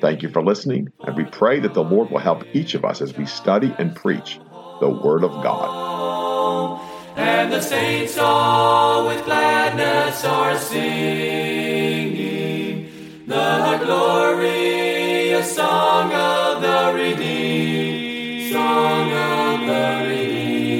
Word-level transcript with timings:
Thank 0.00 0.22
you 0.22 0.28
for 0.28 0.42
listening, 0.42 0.92
and 1.00 1.16
we 1.16 1.24
pray 1.24 1.58
that 1.60 1.74
the 1.74 1.82
Lord 1.82 2.10
will 2.10 2.18
help 2.18 2.44
each 2.54 2.74
of 2.74 2.84
us 2.84 3.00
as 3.00 3.16
we 3.16 3.26
study 3.26 3.74
and 3.78 3.96
preach 3.96 4.38
the 4.80 4.88
Word 4.88 5.24
of 5.24 5.32
God. 5.42 6.80
And 7.16 7.52
the 7.52 7.60
saints 7.60 8.16
all 8.16 9.08
with 9.08 9.24
gladness 9.24 10.24
are 10.24 10.56
singing 10.56 11.98
the 13.26 13.80
glorious 13.84 15.56
song 15.56 16.12
of 16.12 16.62
the 16.62 16.92
redeemed, 16.94 18.52
song 18.52 19.12
of 19.12 19.66
the 19.66 20.06
redeemed. 20.08 20.78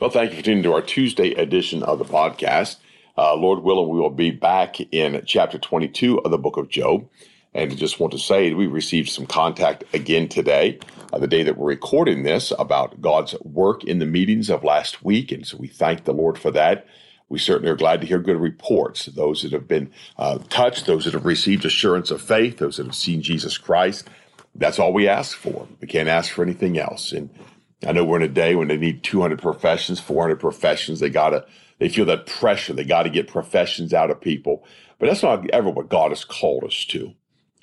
Well, 0.00 0.10
thank 0.10 0.32
you 0.32 0.36
for 0.36 0.44
tuning 0.44 0.62
to 0.64 0.74
our 0.74 0.82
Tuesday 0.82 1.30
edition 1.32 1.82
of 1.82 1.98
the 1.98 2.04
podcast. 2.04 2.76
Uh, 3.16 3.34
Lord 3.36 3.62
willing, 3.62 3.88
we 3.88 4.00
will 4.00 4.10
be 4.10 4.30
back 4.30 4.80
in 4.92 5.22
chapter 5.24 5.58
22 5.58 6.20
of 6.22 6.30
the 6.30 6.38
book 6.38 6.56
of 6.56 6.68
Job. 6.68 7.08
And 7.54 7.76
just 7.76 8.00
want 8.00 8.12
to 8.12 8.18
say 8.18 8.52
we 8.52 8.66
received 8.66 9.08
some 9.08 9.26
contact 9.26 9.84
again 9.94 10.28
today, 10.28 10.80
uh, 11.12 11.18
the 11.18 11.28
day 11.28 11.44
that 11.44 11.56
we're 11.56 11.68
recording 11.68 12.24
this, 12.24 12.52
about 12.58 13.00
God's 13.00 13.36
work 13.42 13.84
in 13.84 14.00
the 14.00 14.06
meetings 14.06 14.50
of 14.50 14.64
last 14.64 15.04
week. 15.04 15.30
And 15.30 15.46
so 15.46 15.56
we 15.56 15.68
thank 15.68 16.02
the 16.02 16.12
Lord 16.12 16.36
for 16.36 16.50
that. 16.50 16.86
We 17.28 17.38
certainly 17.38 17.70
are 17.70 17.76
glad 17.76 18.00
to 18.00 18.06
hear 18.08 18.18
good 18.18 18.40
reports. 18.40 19.06
Those 19.06 19.42
that 19.42 19.52
have 19.52 19.68
been 19.68 19.92
uh, 20.18 20.38
touched, 20.48 20.86
those 20.86 21.04
that 21.04 21.14
have 21.14 21.24
received 21.24 21.64
assurance 21.64 22.10
of 22.10 22.20
faith, 22.20 22.58
those 22.58 22.78
that 22.78 22.86
have 22.86 22.94
seen 22.96 23.22
Jesus 23.22 23.56
Christ. 23.56 24.08
That's 24.56 24.80
all 24.80 24.92
we 24.92 25.06
ask 25.06 25.36
for. 25.36 25.68
We 25.80 25.86
can't 25.86 26.08
ask 26.08 26.32
for 26.32 26.42
anything 26.42 26.78
else. 26.78 27.12
And 27.12 27.30
I 27.86 27.92
know 27.92 28.04
we're 28.04 28.16
in 28.16 28.22
a 28.22 28.28
day 28.28 28.54
when 28.54 28.68
they 28.68 28.76
need 28.76 29.02
200 29.02 29.40
professions, 29.40 30.00
400 30.00 30.40
professions. 30.40 31.00
They 31.00 31.10
got 31.10 31.30
to 31.30 31.46
they 31.78 31.88
feel 31.88 32.06
that 32.06 32.26
pressure. 32.26 32.72
They 32.72 32.84
got 32.84 33.02
to 33.02 33.10
get 33.10 33.28
professions 33.28 33.92
out 33.92 34.10
of 34.10 34.20
people. 34.20 34.64
But 34.98 35.06
that's 35.06 35.22
not 35.22 35.48
ever 35.50 35.70
what 35.70 35.88
God 35.88 36.10
has 36.10 36.24
called 36.24 36.64
us 36.64 36.84
to. 36.86 37.14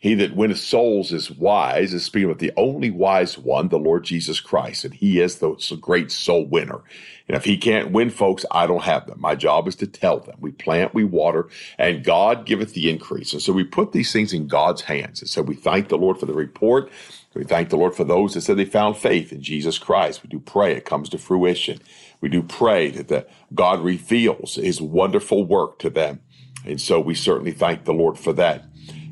He 0.02 0.16
that 0.16 0.36
winneth 0.36 0.58
souls 0.58 1.14
is 1.14 1.30
wise, 1.30 1.94
is 1.94 2.04
speaking 2.04 2.32
of 2.32 2.40
the 2.40 2.52
only 2.58 2.90
wise 2.90 3.38
one, 3.38 3.68
the 3.68 3.78
Lord 3.78 4.04
Jesus 4.04 4.40
Christ. 4.40 4.84
And 4.84 4.96
he 4.96 5.20
is 5.20 5.38
the 5.38 5.56
great 5.80 6.12
soul 6.12 6.44
winner. 6.46 6.82
And 7.28 7.38
if 7.38 7.46
he 7.46 7.56
can't 7.56 7.92
win 7.92 8.10
folks, 8.10 8.44
I 8.50 8.66
don't 8.66 8.82
have 8.82 9.06
them. 9.06 9.22
My 9.22 9.36
job 9.36 9.68
is 9.68 9.76
to 9.76 9.88
tell 9.88 10.20
them. 10.20 10.38
We 10.40 10.52
plant, 10.52 10.96
we 10.96 11.04
water, 11.04 11.50
and 11.78 12.04
God 12.04 12.48
giveth 12.48 12.74
the 12.74 12.90
increase. 12.90 13.32
And 13.32 13.44
so 13.44 13.54
we 13.54 13.64
put 13.64 13.92
these 13.92 14.12
things 14.12 14.34
in 14.34 14.48
God's 14.48 14.82
hands. 14.82 15.22
And 15.22 15.30
so 15.30 15.44
we 15.44 15.54
thank 15.54 15.90
the 15.90 16.00
Lord 16.00 16.20
for 16.20 16.26
the 16.26 16.34
report. 16.34 16.92
We 17.34 17.46
thank 17.46 17.70
the 17.70 17.78
Lord 17.78 17.96
for 17.96 18.04
those 18.04 18.34
that 18.34 18.42
said 18.42 18.58
they 18.58 18.66
found 18.66 18.98
faith 18.98 19.32
in 19.32 19.42
Jesus 19.42 19.80
Christ. 19.80 20.22
We 20.22 20.30
do 20.30 20.40
pray 20.40 20.74
it 20.74 20.86
comes 20.86 21.08
to 21.10 21.18
fruition. 21.18 21.80
We 22.20 22.28
do 22.28 22.44
pray 22.44 22.92
that 22.92 23.08
the, 23.08 23.26
God 23.54 23.82
reveals 23.82 24.56
his 24.56 24.82
wonderful 24.82 25.46
work 25.46 25.80
to 25.80 25.90
them. 25.90 26.20
And 26.66 26.80
so 26.80 27.00
we 27.00 27.16
certainly 27.16 27.52
thank 27.54 27.86
the 27.86 27.94
Lord 27.94 28.18
for 28.20 28.34
that. 28.34 28.66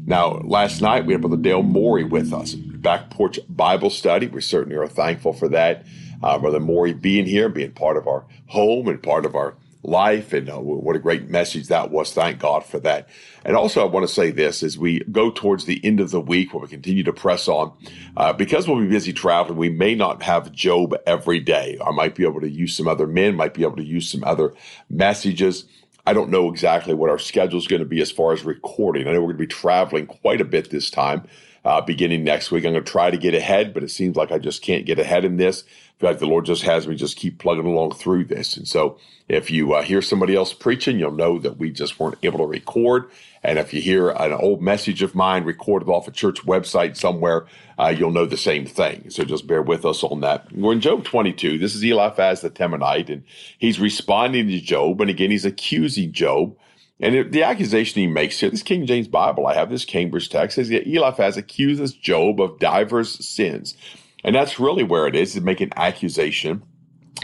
Now, 0.06 0.40
last 0.44 0.82
night 0.82 1.06
we 1.06 1.14
had 1.14 1.22
Brother 1.22 1.38
Dale 1.38 1.64
Morey 1.64 2.04
with 2.04 2.34
us, 2.34 2.56
back 2.56 3.10
porch 3.10 3.40
Bible 3.48 3.90
study. 3.90 4.28
We 4.28 4.42
certainly 4.42 4.78
are 4.78 4.88
thankful 4.88 5.34
for 5.34 5.48
that. 5.50 5.86
Uh, 6.22 6.38
Brother 6.38 6.60
Morey 6.60 6.94
being 6.94 7.26
here, 7.26 7.48
being 7.48 7.72
part 7.72 7.96
of 7.96 8.08
our 8.08 8.26
home 8.48 8.88
and 8.88 9.02
part 9.02 9.26
of 9.26 9.36
our 9.36 9.56
life, 9.84 10.34
and 10.34 10.50
uh, 10.50 10.58
what 10.60 10.96
a 10.96 11.00
great 11.00 11.30
message 11.30 11.68
that 11.68 11.90
was. 11.90 12.14
Thank 12.14 12.40
God 12.40 12.66
for 12.66 12.80
that. 12.82 13.08
And 13.46 13.56
also, 13.56 13.82
I 13.82 13.90
want 13.90 14.08
to 14.08 14.14
say 14.14 14.32
this 14.32 14.62
as 14.62 14.78
we 14.78 15.00
go 15.12 15.32
towards 15.32 15.66
the 15.66 15.80
end 15.86 16.00
of 16.00 16.12
the 16.12 16.20
week, 16.20 16.54
where 16.54 16.62
we 16.62 16.68
continue 16.68 17.04
to 17.04 17.14
press 17.14 17.48
on, 17.48 17.72
uh, 18.18 18.34
because 18.34 18.68
we'll 18.68 18.80
be 18.80 18.88
busy 18.88 19.14
traveling, 19.14 19.58
we 19.58 19.70
may 19.70 19.96
not 19.96 20.22
have 20.24 20.52
Job 20.52 20.96
every 21.08 21.40
day. 21.40 21.78
I 21.86 21.92
might 21.92 22.16
be 22.16 22.24
able 22.24 22.42
to 22.42 22.50
use 22.50 22.76
some 22.76 22.88
other 22.88 23.08
men, 23.08 23.36
might 23.36 23.54
be 23.54 23.64
able 23.64 23.78
to 23.78 23.84
use 23.84 24.12
some 24.12 24.24
other 24.26 24.54
messages. 24.90 25.66
I 26.06 26.14
don't 26.14 26.32
know 26.32 26.50
exactly 26.50 26.94
what 26.94 27.10
our 27.10 27.20
schedule 27.20 27.60
is 27.60 27.68
going 27.68 27.82
to 27.82 27.86
be 27.88 28.02
as 28.02 28.12
far 28.12 28.34
as 28.34 28.44
recording. 28.44 29.08
I 29.08 29.12
know 29.12 29.20
we're 29.20 29.28
going 29.28 29.38
to 29.38 29.44
be 29.44 29.48
traveling 29.48 30.08
quite 30.08 30.42
a 30.42 30.46
bit 30.46 30.72
this 30.72 30.90
time, 30.90 31.28
uh, 31.66 31.82
beginning 31.82 32.24
next 32.24 32.52
week. 32.52 32.66
I'm 32.66 32.74
going 32.74 32.84
to 32.84 32.92
try 32.92 33.12
to 33.12 33.18
get 33.18 33.34
ahead, 33.34 33.74
but 33.74 33.84
it 33.84 33.92
seems 33.92 34.16
like 34.16 34.32
I 34.32 34.40
just 34.40 34.62
can't 34.62 34.86
get 34.86 35.00
ahead 35.00 35.26
in 35.26 35.38
this. 35.38 35.64
I 35.64 36.00
feel 36.00 36.10
like 36.12 36.20
the 36.20 36.28
Lord 36.28 36.46
just 36.46 36.64
has 36.64 36.88
me 36.88 36.96
just 36.96 37.18
keep 37.18 37.40
plugging 37.40 37.66
along 37.66 37.92
through 37.92 38.26
this. 38.26 38.56
And 38.56 38.68
so 38.68 38.98
if 39.28 39.52
you 39.52 39.74
uh, 39.74 39.82
hear 39.82 40.02
somebody 40.02 40.34
else 40.34 40.54
preaching, 40.54 40.98
you'll 40.98 41.12
know 41.12 41.40
that 41.40 41.58
we 41.58 41.72
just 41.72 42.00
weren't 42.00 42.18
able 42.24 42.40
to 42.40 42.46
record. 42.46 43.12
And 43.44 43.60
if 43.60 43.74
you 43.74 43.82
hear 43.82 44.10
an 44.10 44.34
old 44.34 44.62
message 44.62 45.02
of 45.02 45.16
mine 45.16 45.44
recorded 45.44 45.90
off 45.90 46.08
a 46.08 46.12
church 46.12 46.46
website 46.46 46.98
somewhere, 46.98 47.46
uh, 47.78 47.94
you'll 47.96 48.12
know 48.12 48.26
the 48.26 48.38
same 48.38 48.66
thing. 48.66 49.10
So 49.10 49.24
just 49.24 49.48
bear 49.48 49.62
with 49.62 49.86
us 49.86 50.04
on 50.04 50.22
that. 50.22 50.52
We're 50.52 50.74
in 50.74 50.82
Job 50.82 51.04
22. 51.04 51.58
This 51.58 51.76
is 51.76 51.84
Eliphaz 51.84 52.42
the 52.42 52.50
Temanite, 52.50 53.10
and 53.10 53.24
he's 53.58 53.80
responding 53.80 54.48
to 54.48 54.60
Job. 54.60 55.00
And 55.02 55.10
again, 55.10 55.32
he's 55.32 55.46
accusing 55.46 56.12
Job. 56.12 56.56
And 57.00 57.16
it, 57.16 57.32
the 57.32 57.44
accusation 57.44 58.02
he 58.02 58.08
makes 58.08 58.40
here, 58.40 58.50
this 58.50 58.64
King 58.64 58.86
James 58.86 59.08
Bible, 59.08 59.48
I 59.48 59.54
have 59.54 59.70
this 59.70 59.86
Cambridge 59.86 60.30
text, 60.30 60.56
says 60.56 60.70
that 60.70 60.88
Eliphaz 60.88 61.38
accuses 61.38 61.94
Job 61.94 62.42
of 62.42 62.60
divers 62.60 63.26
sins. 63.26 63.78
And 64.24 64.36
that's 64.36 64.60
really 64.60 64.84
where 64.84 65.08
it 65.08 65.16
is, 65.16 65.34
to 65.34 65.42
make 65.42 65.62
an 65.62 65.72
accusation. 65.78 66.62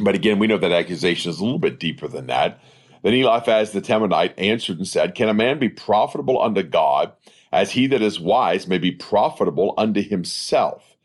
But 0.02 0.16
again, 0.16 0.40
we 0.40 0.48
know 0.48 0.58
that 0.58 0.72
accusation 0.72 1.30
is 1.30 1.40
a 1.40 1.44
little 1.44 1.60
bit 1.60 1.80
deeper 1.80 2.08
than 2.08 2.28
that. 2.28 2.62
Then 3.04 3.14
Eliphaz 3.14 3.72
the 3.72 3.82
Temanite 3.82 4.34
answered 4.38 4.78
and 4.78 4.88
said, 4.88 5.14
Can 5.14 5.30
a 5.30 5.34
man 5.34 5.60
be 5.60 5.70
profitable 5.70 6.42
unto 6.42 6.64
God 6.64 7.12
as 7.52 7.72
he 7.72 7.86
that 7.88 8.02
is 8.02 8.20
wise 8.20 8.68
may 8.68 8.78
be 8.78 8.92
profitable 8.92 9.76
unto 9.78 10.02
himself? 10.02 10.96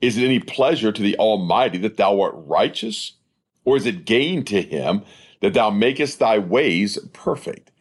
Is 0.00 0.16
it 0.16 0.24
any 0.24 0.38
pleasure 0.38 0.92
to 0.92 1.02
the 1.02 1.16
Almighty 1.16 1.78
that 1.78 1.96
thou 1.96 2.20
art 2.20 2.34
righteous? 2.36 3.14
Or 3.64 3.76
is 3.76 3.86
it 3.86 4.04
gain 4.04 4.44
to 4.44 4.62
him 4.62 5.02
that 5.40 5.54
thou 5.54 5.70
makest 5.70 6.18
thy 6.18 6.38
ways 6.38 6.98
perfect? 7.12 7.71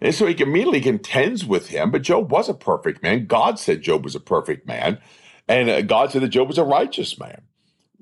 And 0.00 0.14
so 0.14 0.26
he 0.26 0.40
immediately 0.40 0.80
contends 0.80 1.44
with 1.44 1.68
him, 1.68 1.90
but 1.90 2.02
Job 2.02 2.30
was 2.30 2.48
a 2.48 2.54
perfect 2.54 3.02
man. 3.02 3.26
God 3.26 3.58
said 3.58 3.82
Job 3.82 4.04
was 4.04 4.14
a 4.14 4.20
perfect 4.20 4.66
man. 4.66 4.98
And 5.46 5.68
uh, 5.68 5.82
God 5.82 6.10
said 6.10 6.22
that 6.22 6.28
Job 6.28 6.48
was 6.48 6.58
a 6.58 6.64
righteous 6.64 7.18
man. 7.18 7.42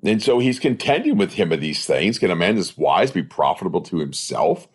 And 0.05 0.23
so 0.23 0.39
he's 0.39 0.61
contending 0.61 1.17
with 1.17 1.33
him 1.35 1.51
of 1.51 1.61
these 1.61 1.85
things. 1.85 2.19
Can 2.19 2.31
a 2.31 2.37
man 2.37 2.55
that's 2.55 2.77
wise 2.77 3.11
be 3.11 3.23
profitable 3.23 3.81
to 3.83 3.99
himself? 3.99 4.69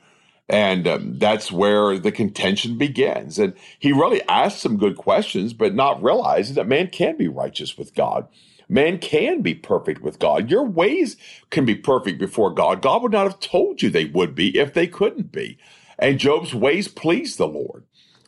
And 0.49 0.87
um, 0.87 1.17
that's 1.19 1.51
where 1.51 1.97
the 1.97 2.11
contention 2.11 2.77
begins. 2.77 3.39
And 3.39 3.53
he 3.79 3.93
really 3.93 4.21
asks 4.27 4.61
some 4.61 4.77
good 4.77 4.97
questions, 4.97 5.53
but 5.53 5.73
not 5.73 6.03
realizing 6.03 6.55
that 6.55 6.67
man 6.67 6.87
can 6.87 7.15
be 7.17 7.29
righteous 7.29 7.77
with 7.77 7.95
God. 7.95 8.27
Man 8.67 8.97
can 8.97 9.41
be 9.41 9.53
perfect 9.53 10.01
with 10.01 10.19
God. 10.19 10.49
Your 10.49 10.65
ways 10.65 11.15
can 11.49 11.63
be 11.63 11.75
perfect 11.75 12.19
before 12.19 12.51
God. 12.51 12.81
God 12.81 13.01
would 13.01 13.11
not 13.11 13.23
have 13.23 13.39
told 13.39 13.81
you 13.81 13.89
they 13.89 14.05
would 14.05 14.35
be 14.35 14.57
if 14.57 14.73
they 14.73 14.87
couldn't 14.87 15.31
be. 15.31 15.57
And 15.99 16.19
Job's 16.19 16.53
ways 16.53 16.87
pleased 16.87 17.37
the 17.37 17.47
Lord. 17.47 17.83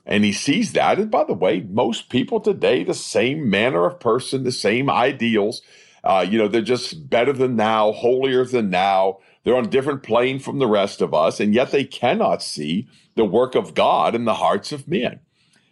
And 0.05 0.23
he 0.23 0.31
sees 0.31 0.73
that. 0.73 0.99
And 0.99 1.09
by 1.09 1.23
the 1.23 1.33
way, 1.33 1.61
most 1.61 2.09
people 2.09 2.39
today, 2.39 2.83
the 2.83 2.93
same 2.93 3.49
manner 3.49 3.85
of 3.85 3.99
person, 3.99 4.43
the 4.43 4.51
same 4.51 4.89
ideals. 4.89 5.61
Uh, 6.03 6.25
you 6.27 6.37
know, 6.37 6.47
they're 6.47 6.61
just 6.61 7.09
better 7.09 7.33
than 7.33 7.55
now, 7.55 7.91
holier 7.91 8.45
than 8.45 8.69
now. 8.69 9.17
They're 9.43 9.55
on 9.55 9.65
a 9.65 9.69
different 9.69 10.03
plane 10.03 10.39
from 10.39 10.59
the 10.59 10.67
rest 10.67 11.01
of 11.01 11.13
us, 11.13 11.39
and 11.39 11.53
yet 11.53 11.71
they 11.71 11.83
cannot 11.83 12.43
see 12.43 12.87
the 13.15 13.25
work 13.25 13.55
of 13.55 13.73
God 13.73 14.13
in 14.13 14.25
the 14.25 14.35
hearts 14.35 14.71
of 14.71 14.87
men. 14.87 15.19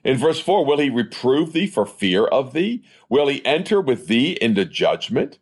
In 0.04 0.18
verse 0.18 0.40
4, 0.40 0.66
will 0.66 0.80
he 0.80 0.90
reprove 0.90 1.54
thee 1.54 1.68
for 1.68 1.86
fear 1.86 2.26
of 2.26 2.54
thee? 2.54 2.84
Will 3.10 3.28
he 3.28 3.46
enter 3.46 3.80
with 3.80 4.08
thee 4.08 4.38
into 4.42 4.66
judgment? 4.66 5.40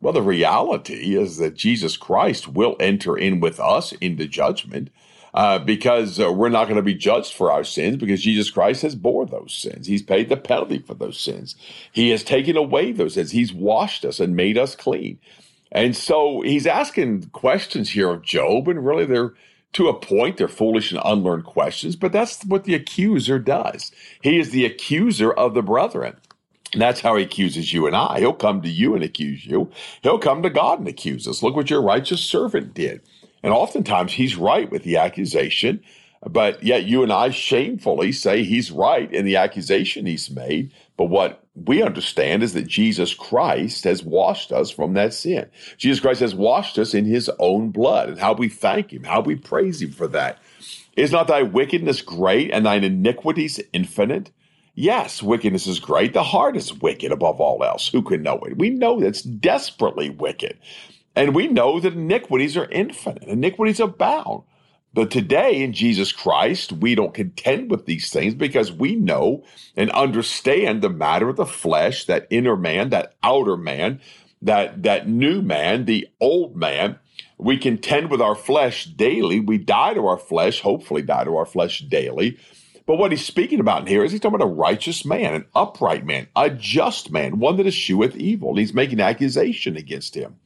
Well, 0.00 0.12
the 0.12 0.22
reality 0.22 1.16
is 1.16 1.38
that 1.38 1.56
Jesus 1.56 1.96
Christ 1.96 2.48
will 2.48 2.76
enter 2.78 3.16
in 3.16 3.40
with 3.40 3.58
us 3.58 3.92
into 3.92 4.26
judgment 4.26 4.90
uh, 5.34 5.58
because 5.58 6.20
uh, 6.20 6.32
we're 6.32 6.48
not 6.48 6.66
going 6.66 6.76
to 6.76 6.82
be 6.82 6.94
judged 6.94 7.34
for 7.34 7.52
our 7.52 7.64
sins 7.64 7.96
because 7.96 8.22
Jesus 8.22 8.50
Christ 8.50 8.82
has 8.82 8.94
bore 8.94 9.26
those 9.26 9.52
sins. 9.54 9.88
He's 9.88 10.02
paid 10.02 10.28
the 10.28 10.36
penalty 10.36 10.78
for 10.78 10.94
those 10.94 11.20
sins. 11.20 11.56
He 11.92 12.10
has 12.10 12.24
taken 12.24 12.56
away 12.56 12.92
those 12.92 13.14
sins. 13.14 13.32
He's 13.32 13.52
washed 13.52 14.04
us 14.04 14.20
and 14.20 14.36
made 14.36 14.56
us 14.56 14.76
clean. 14.76 15.18
And 15.72 15.96
so 15.96 16.42
he's 16.42 16.66
asking 16.66 17.30
questions 17.32 17.90
here 17.90 18.10
of 18.10 18.22
Job, 18.22 18.68
and 18.68 18.86
really 18.86 19.06
they're 19.06 19.34
to 19.74 19.88
a 19.88 19.98
point, 19.98 20.36
they're 20.36 20.46
foolish 20.46 20.92
and 20.92 21.00
unlearned 21.04 21.44
questions, 21.44 21.96
but 21.96 22.12
that's 22.12 22.44
what 22.44 22.62
the 22.62 22.74
accuser 22.76 23.40
does. 23.40 23.90
He 24.22 24.38
is 24.38 24.50
the 24.50 24.64
accuser 24.64 25.32
of 25.32 25.54
the 25.54 25.62
brethren. 25.62 26.16
And 26.72 26.82
that's 26.82 27.00
how 27.00 27.16
he 27.16 27.24
accuses 27.24 27.72
you 27.72 27.86
and 27.86 27.94
I. 27.94 28.18
He'll 28.20 28.32
come 28.32 28.62
to 28.62 28.68
you 28.68 28.94
and 28.94 29.04
accuse 29.04 29.46
you. 29.46 29.70
He'll 30.02 30.18
come 30.18 30.42
to 30.42 30.50
God 30.50 30.80
and 30.80 30.88
accuse 30.88 31.26
us. 31.28 31.42
Look 31.42 31.56
what 31.56 31.70
your 31.70 31.82
righteous 31.82 32.20
servant 32.22 32.74
did. 32.74 33.00
And 33.44 33.52
oftentimes 33.52 34.14
he's 34.14 34.36
right 34.36 34.70
with 34.70 34.84
the 34.84 34.96
accusation. 34.96 35.82
But 36.26 36.62
yet 36.62 36.86
you 36.86 37.02
and 37.02 37.12
I 37.12 37.30
shamefully 37.30 38.10
say 38.10 38.42
he's 38.42 38.72
right 38.72 39.12
in 39.12 39.26
the 39.26 39.36
accusation 39.36 40.06
he's 40.06 40.30
made. 40.30 40.72
But 40.96 41.10
what 41.10 41.44
we 41.54 41.82
understand 41.82 42.42
is 42.42 42.54
that 42.54 42.66
Jesus 42.66 43.14
Christ 43.14 43.84
has 43.84 44.02
washed 44.02 44.50
us 44.50 44.70
from 44.70 44.94
that 44.94 45.12
sin. 45.12 45.50
Jesus 45.76 46.00
Christ 46.00 46.20
has 46.20 46.34
washed 46.34 46.78
us 46.78 46.94
in 46.94 47.04
his 47.04 47.30
own 47.38 47.70
blood. 47.70 48.08
And 48.08 48.18
how 48.18 48.32
we 48.32 48.48
thank 48.48 48.92
him, 48.92 49.04
how 49.04 49.20
we 49.20 49.36
praise 49.36 49.82
him 49.82 49.92
for 49.92 50.08
that. 50.08 50.40
Is 50.96 51.12
not 51.12 51.28
thy 51.28 51.42
wickedness 51.42 52.00
great 52.00 52.50
and 52.52 52.64
thine 52.64 52.84
iniquities 52.84 53.60
infinite? 53.74 54.30
Yes, 54.74 55.22
wickedness 55.22 55.66
is 55.66 55.80
great. 55.80 56.14
The 56.14 56.22
heart 56.22 56.56
is 56.56 56.72
wicked 56.72 57.12
above 57.12 57.40
all 57.40 57.62
else. 57.62 57.88
Who 57.88 58.02
can 58.02 58.22
know 58.22 58.38
it? 58.46 58.58
We 58.58 58.70
know 58.70 59.00
that's 59.00 59.22
desperately 59.22 60.10
wicked. 60.10 60.58
And 61.16 61.34
we 61.34 61.48
know 61.48 61.80
that 61.80 61.94
iniquities 61.94 62.56
are 62.56 62.68
infinite, 62.70 63.24
iniquities 63.24 63.80
abound. 63.80 64.42
But 64.92 65.10
today 65.10 65.60
in 65.60 65.72
Jesus 65.72 66.12
Christ, 66.12 66.72
we 66.72 66.94
don't 66.94 67.14
contend 67.14 67.70
with 67.70 67.84
these 67.84 68.10
things 68.10 68.34
because 68.34 68.72
we 68.72 68.94
know 68.94 69.44
and 69.76 69.90
understand 69.90 70.82
the 70.82 70.88
matter 70.88 71.28
of 71.28 71.36
the 71.36 71.46
flesh, 71.46 72.04
that 72.06 72.28
inner 72.30 72.56
man, 72.56 72.90
that 72.90 73.14
outer 73.22 73.56
man, 73.56 74.00
that, 74.40 74.84
that 74.84 75.08
new 75.08 75.42
man, 75.42 75.86
the 75.86 76.08
old 76.20 76.54
man. 76.54 76.98
We 77.38 77.58
contend 77.58 78.10
with 78.10 78.20
our 78.20 78.36
flesh 78.36 78.84
daily. 78.84 79.40
We 79.40 79.58
die 79.58 79.94
to 79.94 80.06
our 80.06 80.18
flesh, 80.18 80.60
hopefully 80.60 81.02
die 81.02 81.24
to 81.24 81.36
our 81.36 81.46
flesh 81.46 81.80
daily. 81.80 82.38
But 82.86 82.96
what 82.96 83.12
he's 83.12 83.24
speaking 83.24 83.60
about 83.60 83.82
in 83.82 83.86
here 83.86 84.04
is 84.04 84.12
he's 84.12 84.20
talking 84.20 84.34
about 84.34 84.46
a 84.46 84.54
righteous 84.54 85.04
man, 85.04 85.34
an 85.34 85.46
upright 85.54 86.04
man, 86.04 86.28
a 86.36 86.50
just 86.50 87.10
man, 87.10 87.38
one 87.38 87.56
that 87.56 87.66
escheweth 87.66 88.14
evil. 88.16 88.56
He's 88.56 88.74
making 88.74 89.00
accusation 89.00 89.76
against 89.76 90.14
him. 90.14 90.36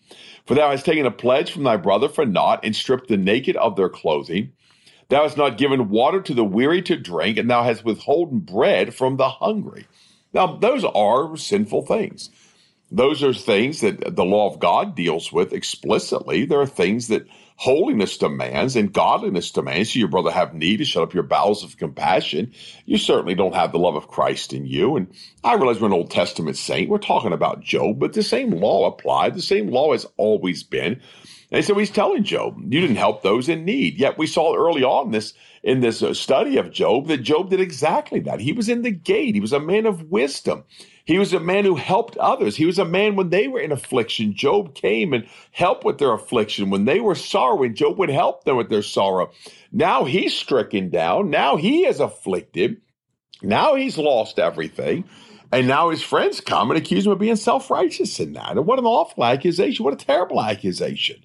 For 0.46 0.54
thou 0.54 0.70
hast 0.70 0.86
taken 0.86 1.04
a 1.04 1.10
pledge 1.10 1.50
from 1.50 1.64
thy 1.64 1.76
brother 1.76 2.08
for 2.08 2.24
naught, 2.24 2.64
and 2.64 2.76
stripped 2.76 3.08
the 3.08 3.16
naked 3.16 3.56
of 3.56 3.76
their 3.76 3.88
clothing. 3.88 4.52
Thou 5.08 5.22
hast 5.22 5.36
not 5.36 5.58
given 5.58 5.88
water 5.88 6.20
to 6.20 6.34
the 6.34 6.44
weary 6.44 6.80
to 6.82 6.96
drink, 6.96 7.38
and 7.38 7.50
thou 7.50 7.64
hast 7.64 7.84
withholden 7.84 8.40
bread 8.40 8.94
from 8.94 9.16
the 9.16 9.28
hungry. 9.28 9.86
Now, 10.32 10.56
those 10.56 10.84
are 10.84 11.36
sinful 11.36 11.86
things. 11.86 12.30
Those 12.90 13.22
are 13.22 13.34
things 13.34 13.80
that 13.80 14.16
the 14.16 14.24
law 14.24 14.50
of 14.50 14.60
God 14.60 14.94
deals 14.94 15.32
with 15.32 15.52
explicitly. 15.52 16.44
There 16.44 16.60
are 16.60 16.66
things 16.66 17.08
that 17.08 17.26
holiness 17.58 18.16
demands 18.16 18.76
and 18.76 18.92
godliness 18.92 19.50
demands. 19.50 19.92
So 19.92 19.98
your 19.98 20.06
brother 20.06 20.30
have 20.30 20.54
need 20.54 20.76
to 20.76 20.84
shut 20.84 21.02
up 21.02 21.12
your 21.12 21.24
bowels 21.24 21.64
of 21.64 21.76
compassion. 21.76 22.52
You 22.86 22.98
certainly 22.98 23.34
don't 23.34 23.56
have 23.56 23.72
the 23.72 23.80
love 23.80 23.96
of 23.96 24.06
Christ 24.06 24.52
in 24.52 24.64
you. 24.64 24.94
And 24.94 25.08
I 25.42 25.54
realize 25.54 25.80
we're 25.80 25.88
an 25.88 25.92
Old 25.92 26.12
Testament 26.12 26.56
saint. 26.56 26.88
We're 26.88 26.98
talking 26.98 27.32
about 27.32 27.60
Job, 27.60 27.98
but 27.98 28.12
the 28.12 28.22
same 28.22 28.52
law 28.52 28.86
applied. 28.86 29.34
The 29.34 29.42
same 29.42 29.68
law 29.70 29.90
has 29.90 30.06
always 30.16 30.62
been. 30.62 31.00
And 31.50 31.64
so 31.64 31.74
he's 31.74 31.90
telling 31.90 32.22
Job, 32.22 32.58
you 32.60 32.80
didn't 32.80 32.94
help 32.94 33.22
those 33.22 33.48
in 33.48 33.64
need. 33.64 33.98
Yet 33.98 34.18
we 34.18 34.28
saw 34.28 34.54
early 34.54 34.84
on 34.84 35.10
this 35.10 35.34
in 35.64 35.80
this 35.80 36.00
uh, 36.00 36.14
study 36.14 36.58
of 36.58 36.70
Job 36.70 37.08
that 37.08 37.18
Job 37.18 37.50
did 37.50 37.60
exactly 37.60 38.20
that. 38.20 38.38
He 38.38 38.52
was 38.52 38.68
in 38.68 38.82
the 38.82 38.92
gate. 38.92 39.34
He 39.34 39.40
was 39.40 39.52
a 39.52 39.58
man 39.58 39.84
of 39.86 40.04
wisdom. 40.04 40.62
He 41.08 41.18
was 41.18 41.32
a 41.32 41.40
man 41.40 41.64
who 41.64 41.76
helped 41.76 42.18
others. 42.18 42.54
He 42.54 42.66
was 42.66 42.78
a 42.78 42.84
man 42.84 43.16
when 43.16 43.30
they 43.30 43.48
were 43.48 43.60
in 43.60 43.72
affliction. 43.72 44.34
Job 44.34 44.74
came 44.74 45.14
and 45.14 45.26
helped 45.52 45.82
with 45.82 45.96
their 45.96 46.12
affliction. 46.12 46.68
When 46.68 46.84
they 46.84 47.00
were 47.00 47.14
sorrowing, 47.14 47.74
Job 47.74 47.98
would 47.98 48.10
help 48.10 48.44
them 48.44 48.58
with 48.58 48.68
their 48.68 48.82
sorrow. 48.82 49.30
Now 49.72 50.04
he's 50.04 50.34
stricken 50.34 50.90
down. 50.90 51.30
Now 51.30 51.56
he 51.56 51.86
is 51.86 51.98
afflicted. 51.98 52.82
Now 53.40 53.74
he's 53.74 53.96
lost 53.96 54.38
everything. 54.38 55.04
And 55.50 55.66
now 55.66 55.88
his 55.88 56.02
friends 56.02 56.42
come 56.42 56.70
and 56.70 56.78
accuse 56.78 57.06
him 57.06 57.12
of 57.12 57.18
being 57.18 57.36
self 57.36 57.70
righteous 57.70 58.20
in 58.20 58.34
that. 58.34 58.58
And 58.58 58.66
what 58.66 58.78
an 58.78 58.84
awful 58.84 59.24
accusation. 59.24 59.86
What 59.86 59.94
a 59.94 60.04
terrible 60.04 60.42
accusation. 60.42 61.22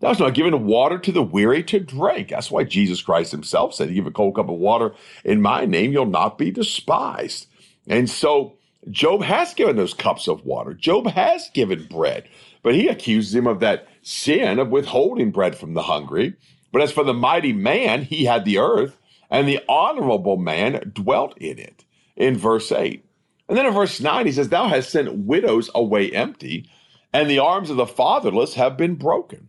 Hast 0.00 0.18
not 0.18 0.32
given 0.32 0.64
water 0.64 0.98
to 0.98 1.12
the 1.12 1.22
weary 1.22 1.62
to 1.64 1.78
drink. 1.78 2.30
That's 2.30 2.50
why 2.50 2.64
Jesus 2.64 3.02
Christ 3.02 3.32
himself 3.32 3.74
said, 3.74 3.92
Give 3.92 4.06
a 4.06 4.10
cold 4.10 4.36
cup 4.36 4.48
of 4.48 4.56
water 4.56 4.94
in 5.26 5.42
my 5.42 5.66
name, 5.66 5.92
you'll 5.92 6.06
not 6.06 6.38
be 6.38 6.50
despised. 6.50 7.48
And 7.86 8.08
so 8.08 8.55
Job 8.90 9.22
has 9.22 9.54
given 9.54 9.76
those 9.76 9.94
cups 9.94 10.28
of 10.28 10.44
water. 10.44 10.72
Job 10.72 11.06
has 11.08 11.50
given 11.52 11.86
bread, 11.86 12.28
but 12.62 12.74
he 12.74 12.88
accuses 12.88 13.34
him 13.34 13.46
of 13.46 13.60
that 13.60 13.88
sin 14.02 14.58
of 14.58 14.68
withholding 14.68 15.30
bread 15.32 15.56
from 15.56 15.74
the 15.74 15.82
hungry. 15.82 16.34
But 16.72 16.82
as 16.82 16.92
for 16.92 17.04
the 17.04 17.14
mighty 17.14 17.52
man, 17.52 18.02
he 18.02 18.24
had 18.24 18.44
the 18.44 18.58
earth, 18.58 18.96
and 19.30 19.48
the 19.48 19.60
honorable 19.68 20.36
man 20.36 20.92
dwelt 20.94 21.36
in 21.38 21.58
it. 21.58 21.84
In 22.16 22.36
verse 22.36 22.70
8. 22.70 23.04
And 23.48 23.58
then 23.58 23.66
in 23.66 23.74
verse 23.74 24.00
9, 24.00 24.26
he 24.26 24.32
says, 24.32 24.48
Thou 24.48 24.68
hast 24.68 24.90
sent 24.90 25.26
widows 25.26 25.70
away 25.74 26.10
empty, 26.10 26.68
and 27.12 27.28
the 27.28 27.38
arms 27.38 27.70
of 27.70 27.76
the 27.76 27.86
fatherless 27.86 28.54
have 28.54 28.76
been 28.76 28.94
broken. 28.94 29.48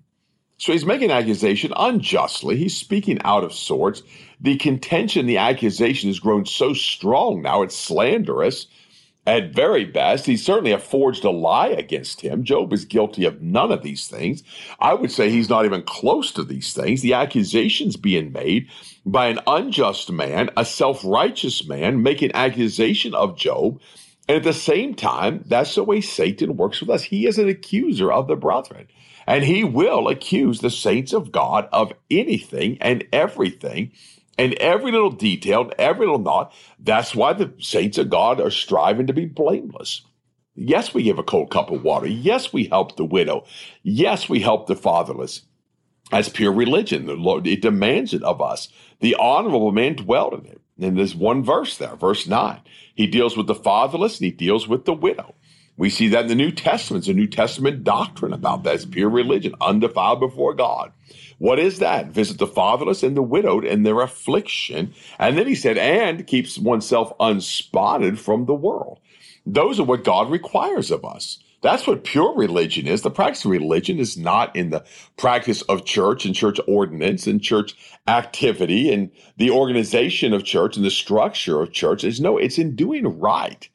So 0.57 0.71
he's 0.71 0.85
making 0.85 1.11
an 1.11 1.17
accusation 1.17 1.71
unjustly. 1.75 2.57
He's 2.57 2.75
speaking 2.75 3.19
out 3.23 3.43
of 3.43 3.53
sorts. 3.53 4.01
The 4.41 4.57
contention, 4.57 5.27
the 5.27 5.37
accusation 5.37 6.09
has 6.09 6.19
grown 6.19 6.45
so 6.45 6.73
strong 6.73 7.41
now, 7.41 7.61
it's 7.61 7.75
slanderous 7.75 8.67
at 9.27 9.53
very 9.53 9.85
best, 9.85 10.25
he 10.25 10.37
certainly 10.37 10.71
have 10.71 10.83
forged 10.83 11.25
a 11.25 11.31
lie 11.31 11.67
against 11.67 12.21
him. 12.21 12.45
Job 12.45 12.73
is 12.73 12.85
guilty 12.85 13.25
of 13.25 13.41
none 13.41 13.73
of 13.73 13.83
these 13.83 14.07
things. 14.07 14.41
I 14.79 14.93
would 14.93 15.11
say 15.11 15.29
he's 15.29 15.49
not 15.49 15.65
even 15.65 15.83
close 15.83 16.31
to 16.33 16.45
these 16.45 16.73
things. 16.73 17.01
The 17.01 17.13
accusations 17.13 17.97
being 17.97 18.31
made 18.31 18.69
by 19.05 19.27
an 19.27 19.39
unjust 19.45 20.11
man, 20.11 20.49
a 20.57 20.65
self 20.65 21.03
righteous 21.05 21.67
man, 21.67 22.03
making 22.03 22.31
accusation 22.35 23.13
of 23.13 23.37
Job. 23.37 23.81
And 24.29 24.37
at 24.37 24.43
the 24.43 24.53
same 24.53 24.95
time, 24.95 25.43
that's 25.45 25.75
the 25.75 25.83
way 25.83 26.01
Satan 26.01 26.57
works 26.57 26.81
with 26.81 26.89
us. 26.89 27.03
He 27.03 27.27
is 27.27 27.37
an 27.37 27.49
accuser 27.49 28.11
of 28.11 28.27
the 28.27 28.37
brethren. 28.37 28.87
And 29.27 29.43
he 29.43 29.65
will 29.65 30.07
accuse 30.07 30.61
the 30.61 30.69
saints 30.69 31.13
of 31.13 31.33
God 31.33 31.67
of 31.73 31.93
anything 32.09 32.77
and 32.79 33.05
everything 33.11 33.91
and 34.37 34.53
every 34.55 34.91
little 34.91 35.11
detail, 35.11 35.71
every 35.77 36.05
little 36.05 36.19
knot. 36.19 36.53
That's 36.79 37.15
why 37.15 37.33
the 37.33 37.53
saints 37.59 37.97
of 37.97 38.09
God 38.09 38.39
are 38.39 38.51
striving 38.51 39.07
to 39.07 39.13
be 39.13 39.25
blameless. 39.25 40.01
Yes, 40.55 40.93
we 40.93 41.03
give 41.03 41.19
a 41.19 41.23
cold 41.23 41.51
cup 41.51 41.69
of 41.69 41.83
water. 41.83 42.07
Yes, 42.07 42.51
we 42.51 42.65
help 42.65 42.95
the 42.95 43.05
widow. 43.05 43.45
Yes, 43.83 44.27
we 44.27 44.39
help 44.39 44.67
the 44.67 44.75
fatherless. 44.75 45.43
That's 46.09 46.29
pure 46.29 46.51
religion. 46.51 47.05
The 47.05 47.13
Lord, 47.13 47.45
it 47.45 47.61
demands 47.61 48.13
it 48.13 48.23
of 48.23 48.41
us. 48.41 48.69
The 48.99 49.15
honorable 49.15 49.71
man 49.71 49.95
dwelt 49.95 50.33
in 50.33 50.45
it. 50.45 50.61
And 50.79 50.97
there's 50.97 51.15
one 51.15 51.43
verse 51.43 51.77
there, 51.77 51.95
verse 51.95 52.27
9. 52.27 52.61
He 52.95 53.07
deals 53.07 53.35
with 53.35 53.47
the 53.47 53.55
fatherless 53.55 54.19
and 54.19 54.25
he 54.25 54.31
deals 54.31 54.67
with 54.67 54.85
the 54.85 54.93
widow. 54.93 55.35
We 55.75 55.89
see 55.91 56.07
that 56.09 56.23
in 56.23 56.27
the 56.27 56.35
New 56.35 56.51
Testament. 56.51 57.03
It's 57.03 57.09
a 57.09 57.13
New 57.13 57.27
Testament 57.27 57.83
doctrine 57.83 58.33
about 58.33 58.63
that. 58.63 58.75
It's 58.75 58.85
pure 58.85 59.09
religion, 59.09 59.53
undefiled 59.61 60.19
before 60.19 60.55
God. 60.55 60.91
What 61.39 61.59
is 61.59 61.79
that? 61.79 62.07
Visit 62.07 62.39
the 62.39 62.47
fatherless 62.47 63.03
and 63.03 63.15
the 63.15 63.21
widowed 63.21 63.63
in 63.63 63.83
their 63.83 64.01
affliction. 64.01 64.93
And 65.19 65.37
then 65.37 65.47
he 65.47 65.55
said, 65.55 65.77
and 65.77 66.25
keeps 66.25 66.57
oneself 66.57 67.13
unspotted 67.19 68.19
from 68.19 68.45
the 68.45 68.55
world. 68.55 68.99
Those 69.45 69.79
are 69.79 69.85
what 69.85 70.03
God 70.03 70.31
requires 70.31 70.91
of 70.91 71.05
us. 71.05 71.39
That's 71.61 71.87
what 71.87 72.03
pure 72.03 72.35
religion 72.35 72.87
is. 72.87 73.01
The 73.01 73.09
practice 73.09 73.43
of 73.43 73.51
religion 73.51 73.97
is 73.97 74.15
not 74.15 74.55
in 74.55 74.69
the 74.69 74.85
practice 75.17 75.63
of 75.63 75.85
church 75.85 76.25
and 76.25 76.35
church 76.35 76.59
ordinance 76.67 77.25
and 77.25 77.41
church 77.41 77.75
activity 78.07 78.93
and 78.93 79.09
the 79.37 79.49
organization 79.49 80.33
of 80.33 80.43
church 80.43 80.75
and 80.77 80.85
the 80.85 80.91
structure 80.91 81.61
of 81.61 81.71
church. 81.71 82.03
Is 82.03 82.21
no, 82.21 82.37
it's 82.37 82.59
in 82.59 82.75
doing 82.75 83.19
right. 83.19 83.67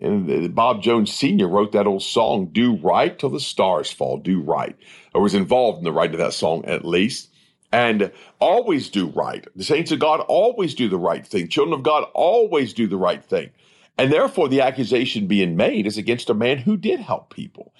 And 0.00 0.30
uh, 0.30 0.48
Bob 0.48 0.82
Jones 0.82 1.12
Sr. 1.12 1.48
wrote 1.48 1.72
that 1.72 1.86
old 1.86 2.02
song, 2.02 2.46
Do 2.52 2.76
Right 2.76 3.16
Till 3.18 3.30
the 3.30 3.40
Stars 3.40 3.92
Fall, 3.92 4.18
Do 4.18 4.40
Right, 4.40 4.76
or 5.14 5.22
was 5.22 5.34
involved 5.34 5.78
in 5.78 5.84
the 5.84 5.92
writing 5.92 6.14
of 6.14 6.20
that 6.20 6.34
song 6.34 6.64
at 6.64 6.84
least. 6.84 7.30
And 7.72 8.12
always 8.38 8.88
do 8.88 9.08
right. 9.08 9.44
The 9.56 9.64
saints 9.64 9.90
of 9.90 9.98
God 9.98 10.20
always 10.20 10.74
do 10.76 10.88
the 10.88 10.98
right 10.98 11.26
thing. 11.26 11.48
Children 11.48 11.74
of 11.74 11.82
God 11.82 12.04
always 12.14 12.72
do 12.72 12.86
the 12.86 12.96
right 12.96 13.24
thing. 13.24 13.50
And 13.98 14.12
therefore, 14.12 14.48
the 14.48 14.60
accusation 14.60 15.26
being 15.26 15.56
made 15.56 15.86
is 15.86 15.98
against 15.98 16.30
a 16.30 16.34
man 16.34 16.58
who 16.58 16.76
did 16.76 17.00
help 17.00 17.34
people, 17.34 17.72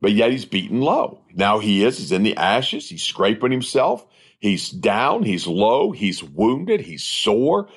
but 0.00 0.12
yet 0.12 0.30
he's 0.30 0.44
beaten 0.44 0.80
low. 0.80 1.20
Now 1.34 1.58
he 1.58 1.84
is, 1.84 1.98
he's 1.98 2.12
in 2.12 2.22
the 2.22 2.36
ashes, 2.36 2.88
he's 2.88 3.02
scraping 3.02 3.52
himself, 3.52 4.06
he's 4.38 4.70
down, 4.70 5.22
he's 5.22 5.46
low, 5.46 5.92
he's 5.92 6.22
wounded, 6.22 6.80
he's 6.80 7.04
sore. 7.04 7.68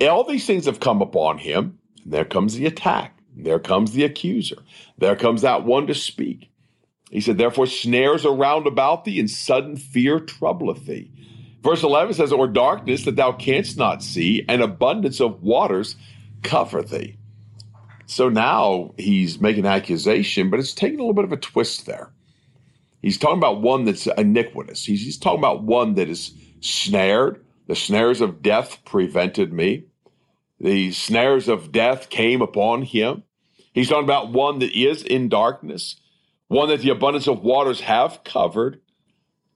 All 0.00 0.24
these 0.24 0.46
things 0.46 0.66
have 0.66 0.80
come 0.80 1.02
upon 1.02 1.38
him. 1.38 1.78
And 2.02 2.12
there 2.12 2.24
comes 2.24 2.54
the 2.54 2.66
attack. 2.66 3.13
There 3.36 3.58
comes 3.58 3.92
the 3.92 4.04
accuser. 4.04 4.58
There 4.98 5.16
comes 5.16 5.42
that 5.42 5.64
one 5.64 5.86
to 5.88 5.94
speak. 5.94 6.50
He 7.10 7.20
said, 7.20 7.38
Therefore, 7.38 7.66
snares 7.66 8.24
are 8.24 8.34
round 8.34 8.66
about 8.66 9.04
thee, 9.04 9.20
and 9.20 9.30
sudden 9.30 9.76
fear 9.76 10.20
troubleth 10.20 10.86
thee. 10.86 11.10
Verse 11.62 11.82
11 11.82 12.14
says, 12.14 12.32
Or 12.32 12.46
darkness 12.46 13.04
that 13.04 13.16
thou 13.16 13.32
canst 13.32 13.76
not 13.76 14.02
see, 14.02 14.44
and 14.48 14.62
abundance 14.62 15.20
of 15.20 15.42
waters 15.42 15.96
cover 16.42 16.82
thee. 16.82 17.16
So 18.06 18.28
now 18.28 18.94
he's 18.98 19.40
making 19.40 19.64
an 19.64 19.72
accusation, 19.72 20.50
but 20.50 20.60
it's 20.60 20.74
taking 20.74 20.98
a 20.98 21.02
little 21.02 21.14
bit 21.14 21.24
of 21.24 21.32
a 21.32 21.38
twist 21.38 21.86
there. 21.86 22.10
He's 23.00 23.18
talking 23.18 23.38
about 23.38 23.60
one 23.60 23.84
that's 23.84 24.06
iniquitous. 24.06 24.84
He's, 24.84 25.02
he's 25.02 25.18
talking 25.18 25.38
about 25.38 25.62
one 25.62 25.94
that 25.94 26.08
is 26.08 26.32
snared. 26.60 27.44
The 27.66 27.76
snares 27.76 28.20
of 28.20 28.42
death 28.42 28.84
prevented 28.84 29.52
me. 29.52 29.84
The 30.60 30.92
snares 30.92 31.48
of 31.48 31.72
death 31.72 32.10
came 32.10 32.40
upon 32.40 32.82
him. 32.82 33.24
He's 33.72 33.88
talking 33.88 34.04
about 34.04 34.32
one 34.32 34.60
that 34.60 34.72
is 34.72 35.02
in 35.02 35.28
darkness, 35.28 35.96
one 36.48 36.68
that 36.68 36.80
the 36.80 36.90
abundance 36.90 37.26
of 37.26 37.42
waters 37.42 37.80
have 37.80 38.22
covered, 38.24 38.80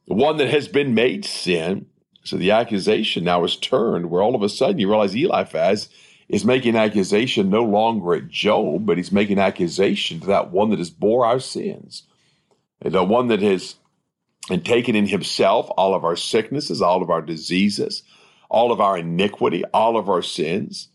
one 0.07 0.39
that 0.39 0.49
has 0.49 0.69
been 0.69 0.95
made 0.95 1.25
sin. 1.25 1.87
So 2.25 2.37
the 2.37 2.51
accusation 2.51 3.25
now 3.25 3.45
is 3.45 3.57
turned 3.57 4.11
where 4.11 4.23
all 4.23 4.35
of 4.35 4.43
a 4.43 4.49
sudden 4.49 4.79
you 4.79 4.89
realize 4.89 5.15
Eliphaz 5.15 5.89
is 6.29 6.45
making 6.45 6.77
accusation 6.77 7.49
no 7.49 7.65
longer 7.65 8.15
at 8.15 8.29
Job, 8.29 8.85
but 8.85 8.97
he's 8.97 9.13
making 9.13 9.39
accusation 9.39 10.21
to 10.21 10.27
that 10.27 10.51
one 10.51 10.71
that 10.71 10.79
has 10.79 10.91
bore 10.91 11.25
our 11.25 11.41
sins. 11.41 12.03
The 12.83 13.03
one 13.03 13.29
that 13.29 13.41
has 13.41 13.77
and 14.51 14.65
taken 14.65 14.95
in 14.95 15.07
himself 15.07 15.69
all 15.77 15.95
of 15.95 16.05
our 16.05 16.17
sicknesses, 16.17 16.81
all 16.81 17.03
of 17.03 17.11
our 17.11 17.23
diseases, 17.23 18.03
all 18.49 18.73
of 18.73 18.81
our 18.81 18.99
iniquity, 18.99 19.65
all 19.73 19.97
of 19.97 20.09
our 20.09 20.23
sins. 20.23 20.89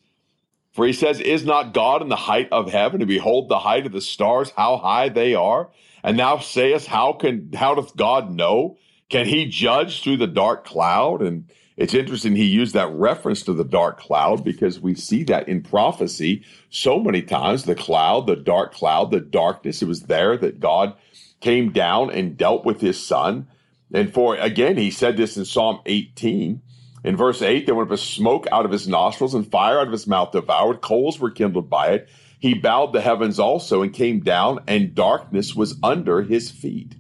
For 0.74 0.86
he 0.86 0.94
says, 0.94 1.20
Is 1.20 1.46
not 1.46 1.74
God 1.74 2.02
in 2.02 2.10
the 2.10 2.16
height 2.16 2.50
of 2.52 2.72
heaven? 2.72 3.02
And 3.02 3.08
behold 3.08 3.48
the 3.48 3.60
height 3.60 3.86
of 3.86 3.92
the 3.92 4.02
stars, 4.02 4.52
how 4.58 4.78
high 4.78 5.10
they 5.10 5.36
are. 5.36 5.70
And 6.04 6.20
thou 6.20 6.40
sayest, 6.40 6.88
How 6.88 7.14
can 7.14 7.52
how 7.54 7.76
doth 7.76 7.96
God 7.96 8.32
know? 8.32 8.78
Can 9.10 9.28
he 9.28 9.46
judge 9.46 10.02
through 10.02 10.18
the 10.18 10.28
dark 10.28 10.66
cloud? 10.66 11.22
And 11.22 11.50
it's 11.78 11.94
interesting 11.94 12.36
he 12.36 12.46
used 12.46 12.74
that 12.74 12.92
reference 12.92 13.44
to 13.44 13.54
the 13.54 13.64
dark 13.64 14.00
cloud 14.00 14.44
because 14.44 14.80
we 14.80 14.96
see 14.96 15.24
that 15.26 15.48
in 15.48 15.62
prophecy 15.62 16.44
so 16.70 17.00
many 17.00 17.22
times. 17.22 17.64
The 17.64 17.76
cloud, 17.76 18.26
the 18.26 18.36
dark 18.36 18.74
cloud, 18.74 19.12
the 19.12 19.20
darkness, 19.20 19.82
it 19.82 19.88
was 19.88 20.04
there 20.04 20.38
that 20.38 20.60
God 20.60 20.96
came 21.40 21.72
down 21.72 22.10
and 22.10 22.38
dealt 22.38 22.66
with 22.66 22.82
his 22.82 23.04
son. 23.04 23.48
And 23.94 24.12
for 24.12 24.36
again, 24.36 24.78
he 24.78 24.90
said 24.90 25.18
this 25.18 25.38
in 25.38 25.46
Psalm 25.46 25.80
18. 25.86 26.62
In 27.04 27.18
verse 27.18 27.42
8, 27.42 27.66
there 27.66 27.76
went 27.76 27.90
up 27.90 27.94
a 27.94 27.98
smoke 27.98 28.48
out 28.52 28.66
of 28.66 28.72
his 28.72 28.88
nostrils, 28.88 29.34
and 29.34 29.50
fire 29.50 29.80
out 29.80 29.88
of 29.88 29.92
his 29.92 30.08
mouth 30.08 30.32
devoured. 30.32 30.82
Coals 30.82 31.20
were 31.20 31.32
kindled 31.32 31.70
by 31.70 31.90
it. 31.90 32.10
He 32.40 32.54
bowed 32.54 32.94
the 32.94 33.02
heavens 33.02 33.40
also 33.40 33.82
and 33.82 33.94
came 33.94 34.22
down, 34.22 34.64
and 34.68 34.96
darkness 34.96 35.56
was 35.56 35.78
under 35.84 36.22
his 36.22 36.50
feet. 36.50 36.96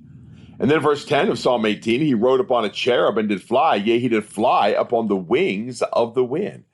And 0.60 0.70
then 0.70 0.80
verse 0.80 1.06
10 1.06 1.30
of 1.30 1.40
Psalm 1.40 1.66
18, 1.66 2.02
he 2.02 2.14
rode 2.14 2.40
upon 2.40 2.64
a 2.64 2.70
cherub 2.70 3.18
and 3.18 3.28
did 3.28 3.42
fly, 3.42 3.76
yea, 3.76 4.00
he 4.00 4.08
did 4.08 4.26
fly 4.26 4.70
upon 4.70 5.08
the 5.08 5.16
wings 5.16 5.82
of 5.82 6.16
the 6.16 6.24
wind. 6.24 6.66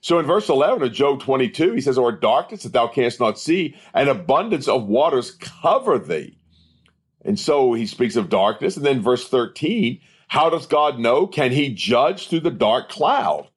So 0.00 0.18
in 0.18 0.26
verse 0.26 0.48
11 0.48 0.82
of 0.82 0.92
Job 0.92 1.20
22, 1.20 1.72
he 1.72 1.80
says, 1.80 1.98
Or 1.98 2.12
darkness 2.12 2.62
that 2.62 2.72
thou 2.72 2.88
canst 2.88 3.20
not 3.20 3.38
see, 3.38 3.76
and 3.94 4.08
abundance 4.08 4.68
of 4.68 4.86
waters 4.86 5.32
cover 5.32 5.98
thee. 5.98 6.38
And 7.24 7.38
so 7.38 7.72
he 7.72 7.86
speaks 7.86 8.16
of 8.16 8.28
darkness. 8.28 8.76
And 8.76 8.86
then 8.86 9.02
verse 9.02 9.28
13, 9.28 10.00
how 10.28 10.50
does 10.50 10.66
God 10.66 10.98
know? 10.98 11.26
Can 11.26 11.52
he 11.52 11.74
judge 11.74 12.28
through 12.28 12.40
the 12.40 12.50
dark 12.50 12.88
cloud? 12.88 13.48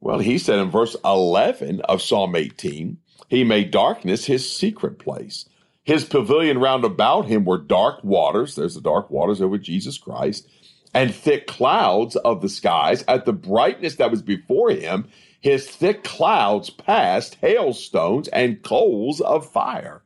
Well, 0.00 0.18
he 0.18 0.38
said 0.38 0.58
in 0.58 0.70
verse 0.70 0.96
11 1.04 1.80
of 1.82 2.02
Psalm 2.02 2.34
18, 2.34 2.98
he 3.28 3.44
made 3.44 3.70
darkness 3.70 4.24
his 4.24 4.50
secret 4.52 4.98
place. 4.98 5.44
His 5.84 6.04
pavilion 6.04 6.58
round 6.58 6.84
about 6.84 7.26
him 7.26 7.44
were 7.44 7.58
dark 7.58 8.02
waters. 8.04 8.54
There's 8.54 8.74
the 8.74 8.80
dark 8.80 9.10
waters 9.10 9.40
over 9.40 9.58
Jesus 9.58 9.98
Christ 9.98 10.48
and 10.94 11.14
thick 11.14 11.46
clouds 11.46 12.16
of 12.16 12.40
the 12.40 12.48
skies. 12.48 13.04
At 13.08 13.24
the 13.24 13.32
brightness 13.32 13.96
that 13.96 14.10
was 14.10 14.22
before 14.22 14.70
him, 14.70 15.08
his 15.40 15.68
thick 15.68 16.04
clouds 16.04 16.70
passed 16.70 17.36
hailstones 17.36 18.28
and 18.28 18.62
coals 18.62 19.20
of 19.20 19.50
fire. 19.50 20.02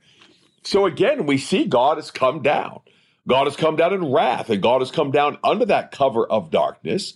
So 0.63 0.87
again, 0.87 1.27
we 1.27 1.39
see 1.39 1.65
God 1.65 1.99
has 1.99 2.11
come 2.11 2.43
down. 2.43 2.81
God 3.29 3.47
has 3.47 3.57
come 3.57 3.77
down 3.77 3.93
in 3.93 4.13
wrath, 4.13 4.51
and 4.51 4.63
God 4.63 4.81
has 4.81 4.91
come 4.91 5.11
down 5.11 5.39
under 5.43 5.65
that 5.67 5.91
cover 5.91 6.27
of 6.27 6.51
darkness. 6.51 7.15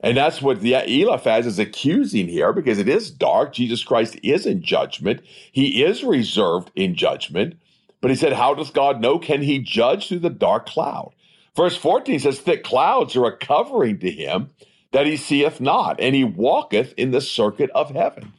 And 0.00 0.16
that's 0.16 0.40
what 0.40 0.60
the 0.60 0.74
Eliphaz 0.74 1.46
is 1.46 1.58
accusing 1.58 2.28
here 2.28 2.52
because 2.52 2.78
it 2.78 2.88
is 2.88 3.10
dark. 3.10 3.52
Jesus 3.52 3.82
Christ 3.82 4.18
is 4.22 4.46
in 4.46 4.62
judgment. 4.62 5.20
He 5.50 5.82
is 5.82 6.04
reserved 6.04 6.70
in 6.76 6.94
judgment. 6.94 7.58
But 8.00 8.10
he 8.10 8.16
said, 8.16 8.34
How 8.34 8.54
does 8.54 8.70
God 8.70 9.00
know? 9.00 9.18
Can 9.18 9.42
he 9.42 9.58
judge 9.58 10.08
through 10.08 10.20
the 10.20 10.30
dark 10.30 10.66
cloud? 10.66 11.14
Verse 11.56 11.76
14 11.76 12.20
says, 12.20 12.38
Thick 12.38 12.62
clouds 12.62 13.16
are 13.16 13.26
a 13.26 13.36
covering 13.36 13.98
to 13.98 14.10
him 14.10 14.50
that 14.92 15.06
he 15.06 15.16
seeth 15.16 15.60
not, 15.60 16.00
and 16.00 16.14
he 16.14 16.24
walketh 16.24 16.94
in 16.96 17.10
the 17.10 17.20
circuit 17.20 17.70
of 17.74 17.90
heaven. 17.90 18.32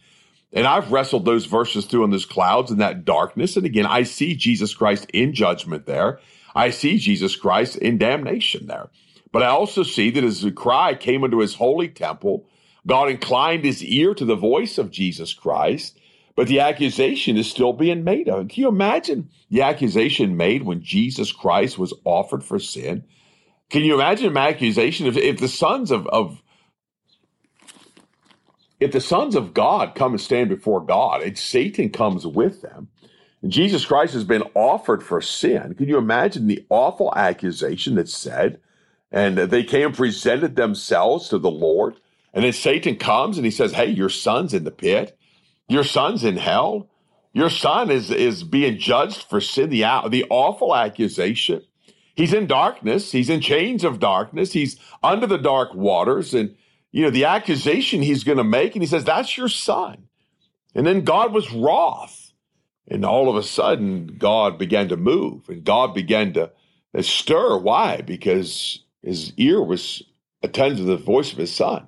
And 0.54 0.66
I've 0.66 0.92
wrestled 0.92 1.26
those 1.26 1.46
verses 1.46 1.86
through 1.86 2.06
in 2.06 2.12
those 2.12 2.26
clouds 2.26 2.72
and 2.72 2.80
that 2.80 3.06
darkness. 3.06 3.56
And 3.56 3.66
again, 3.66 3.86
I 3.86 4.04
see 4.04 4.36
Jesus 4.36 4.74
Christ 4.74 5.08
in 5.14 5.34
judgment 5.34 5.86
there. 5.86 6.20
I 6.56 6.70
see 6.70 6.98
Jesus 6.98 7.36
Christ 7.36 7.78
in 7.78 7.98
damnation 7.98 8.68
there. 8.68 8.90
But 9.32 9.44
I 9.44 9.48
also 9.48 9.84
see 9.84 10.10
that 10.12 10.24
as 10.24 10.42
the 10.42 10.52
cry 10.52 10.96
came 10.96 11.24
into 11.24 11.40
his 11.40 11.56
holy 11.56 11.88
temple, 11.88 12.48
God 12.88 13.10
inclined 13.10 13.64
his 13.64 13.84
ear 13.84 14.14
to 14.16 14.26
the 14.26 14.36
voice 14.36 14.78
of 14.78 14.92
Jesus 14.92 15.34
Christ, 15.34 16.00
but 16.36 16.48
the 16.48 16.60
accusation 16.60 17.38
is 17.38 17.50
still 17.50 17.74
being 17.74 18.04
made 18.04 18.30
of. 18.30 18.48
Can 18.48 18.62
you 18.62 18.70
imagine 18.70 19.30
the 19.52 19.62
accusation 19.62 20.38
made 20.38 20.64
when 20.64 20.82
Jesus 20.82 21.32
Christ 21.32 21.78
was 21.78 21.94
offered 22.06 22.44
for 22.44 22.60
sin? 22.60 23.04
Can 23.70 23.84
you 23.84 23.94
imagine 23.94 24.28
an 24.28 24.38
accusation 24.38 25.06
if, 25.06 25.18
if 25.18 25.40
the 25.40 25.48
sons 25.48 25.92
of, 25.92 26.08
of 26.08 26.42
if 28.80 28.92
the 28.92 29.02
sons 29.02 29.36
of 29.36 29.54
God 29.54 29.94
come 29.94 30.14
and 30.14 30.22
stand 30.22 30.50
before 30.50 30.82
God 30.82 31.22
and 31.22 31.38
Satan 31.38 31.90
comes 31.90 32.26
with 32.26 32.62
them, 32.62 32.88
Jesus 33.48 33.86
Christ 33.86 34.14
has 34.14 34.26
been 34.26 34.44
offered 34.54 35.02
for 35.02 35.22
sin. 35.22 35.74
Can 35.76 35.88
you 35.88 35.98
imagine 35.98 36.48
the 36.48 36.66
awful 36.70 37.14
accusation 37.16 37.96
that 37.96 38.10
said? 38.10 38.60
And 39.12 39.38
they 39.38 39.64
came 39.64 39.88
and 39.88 39.96
presented 39.96 40.56
themselves 40.56 41.30
to 41.30 41.38
the 41.38 41.50
Lord. 41.50 41.96
And 42.34 42.44
then 42.44 42.54
Satan 42.54 42.98
comes 42.98 43.38
and 43.38 43.46
he 43.46 43.52
says, 43.52 43.72
Hey, 43.72 43.90
your 43.90 44.10
son's 44.10 44.54
in 44.54 44.66
the 44.66 44.72
pit. 44.72 45.18
Your 45.68 45.84
son's 45.84 46.24
in 46.24 46.38
hell. 46.38 46.90
Your 47.32 47.50
son 47.50 47.92
is, 47.92 48.12
is 48.12 48.44
being 48.44 48.78
judged 48.78 49.24
for 49.24 49.40
sin, 49.40 49.70
the, 49.70 49.84
the 50.10 50.26
awful 50.30 50.76
accusation. 50.76 51.62
He's 52.16 52.34
in 52.34 52.48
darkness. 52.48 53.12
He's 53.12 53.30
in 53.30 53.40
chains 53.40 53.84
of 53.84 54.00
darkness. 54.00 54.52
He's 54.52 54.78
under 55.02 55.26
the 55.26 55.38
dark 55.38 55.74
waters. 55.74 56.34
And, 56.34 56.56
you 56.92 57.04
know, 57.04 57.12
the 57.12 57.26
accusation 57.26 58.02
he's 58.02 58.24
going 58.24 58.40
to 58.40 58.44
make, 58.44 58.76
and 58.76 58.84
he 58.84 58.88
says, 58.88 59.06
That's 59.06 59.38
your 59.38 59.48
son. 59.48 60.10
And 60.76 60.86
then 60.86 61.04
God 61.04 61.34
was 61.34 61.52
wroth. 61.52 62.19
And 62.90 63.06
all 63.06 63.30
of 63.30 63.36
a 63.36 63.44
sudden, 63.44 64.16
God 64.18 64.58
began 64.58 64.90
to 64.90 64.98
move 64.98 65.48
and 65.48 65.64
God 65.64 65.94
began 65.94 66.34
to 66.34 66.52
stir. 67.02 67.58
Why? 67.58 68.02
Because 68.02 68.84
his 69.04 69.32
ear 69.38 69.62
was 69.62 70.04
attentive 70.42 70.78
to 70.80 70.84
the 70.84 70.98
voice 70.98 71.32
of 71.32 71.38
his 71.38 71.54
son. 71.54 71.88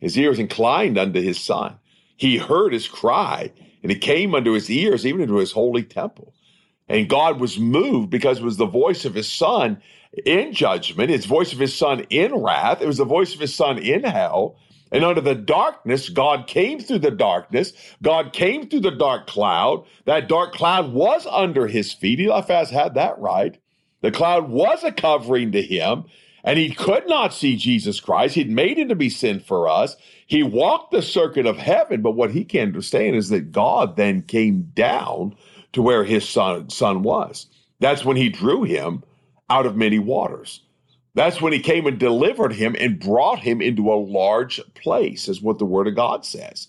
His 0.00 0.16
ear 0.18 0.30
was 0.30 0.38
inclined 0.38 0.98
unto 0.98 1.20
his 1.20 1.38
son. 1.38 1.76
He 2.16 2.38
heard 2.38 2.72
his 2.72 2.88
cry 2.88 3.52
and 3.82 3.92
it 3.92 4.00
came 4.00 4.34
unto 4.34 4.52
his 4.52 4.70
ears, 4.70 5.06
even 5.06 5.20
into 5.20 5.36
his 5.36 5.52
holy 5.52 5.82
temple. 5.82 6.34
And 6.88 7.08
God 7.08 7.40
was 7.40 7.58
moved 7.58 8.10
because 8.10 8.38
it 8.38 8.44
was 8.44 8.56
the 8.56 8.66
voice 8.66 9.04
of 9.04 9.14
his 9.14 9.30
son 9.30 9.82
in 10.24 10.52
judgment, 10.52 11.10
his 11.10 11.26
voice 11.26 11.52
of 11.52 11.58
his 11.58 11.74
son 11.74 12.00
in 12.10 12.34
wrath. 12.34 12.82
It 12.82 12.86
was 12.86 12.98
the 12.98 13.04
voice 13.04 13.34
of 13.34 13.40
his 13.40 13.54
son 13.54 13.78
in 13.78 14.04
hell. 14.04 14.56
And 14.92 15.04
under 15.04 15.22
the 15.22 15.34
darkness, 15.34 16.10
God 16.10 16.46
came 16.46 16.78
through 16.78 16.98
the 16.98 17.10
darkness. 17.10 17.72
God 18.02 18.34
came 18.34 18.68
through 18.68 18.80
the 18.80 18.90
dark 18.90 19.26
cloud. 19.26 19.86
That 20.04 20.28
dark 20.28 20.52
cloud 20.52 20.92
was 20.92 21.26
under 21.26 21.66
his 21.66 21.92
feet. 21.92 22.20
Eliphaz 22.20 22.68
had 22.68 22.94
that 22.94 23.18
right. 23.18 23.58
The 24.02 24.12
cloud 24.12 24.50
was 24.50 24.84
a 24.84 24.92
covering 24.92 25.52
to 25.52 25.62
him, 25.62 26.04
and 26.44 26.58
he 26.58 26.74
could 26.74 27.08
not 27.08 27.32
see 27.32 27.56
Jesus 27.56 28.00
Christ. 28.00 28.34
He'd 28.34 28.50
made 28.50 28.78
him 28.78 28.88
to 28.88 28.96
be 28.96 29.08
sin 29.08 29.40
for 29.40 29.68
us. 29.68 29.96
He 30.26 30.42
walked 30.42 30.90
the 30.90 31.02
circuit 31.02 31.46
of 31.46 31.56
heaven, 31.56 32.02
but 32.02 32.12
what 32.12 32.32
he 32.32 32.44
can't 32.44 32.68
understand 32.68 33.16
is 33.16 33.30
that 33.30 33.52
God 33.52 33.96
then 33.96 34.22
came 34.22 34.72
down 34.74 35.36
to 35.72 35.80
where 35.82 36.04
his 36.04 36.28
son, 36.28 36.68
son 36.68 37.02
was. 37.02 37.46
That's 37.80 38.04
when 38.04 38.16
he 38.16 38.28
drew 38.28 38.64
him 38.64 39.04
out 39.48 39.66
of 39.66 39.76
many 39.76 39.98
waters. 39.98 40.60
That's 41.14 41.42
when 41.42 41.52
he 41.52 41.60
came 41.60 41.86
and 41.86 41.98
delivered 41.98 42.54
him 42.54 42.74
and 42.78 42.98
brought 42.98 43.40
him 43.40 43.60
into 43.60 43.92
a 43.92 43.94
large 43.94 44.60
place, 44.74 45.28
is 45.28 45.42
what 45.42 45.58
the 45.58 45.66
word 45.66 45.86
of 45.86 45.94
God 45.94 46.24
says. 46.24 46.68